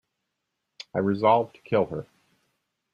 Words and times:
I 0.95 0.97
resolved 0.97 1.53
to 1.57 1.61
kill 1.61 1.85
her. 1.85 2.07